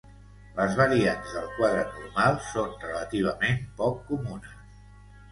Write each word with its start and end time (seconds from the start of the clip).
Les 0.59 0.75
variants 0.77 1.33
del 1.35 1.49
quadre 1.57 1.83
normal 1.97 2.39
són 2.45 2.73
relativament 2.85 3.61
poc 3.83 4.01
comunes. 4.09 4.57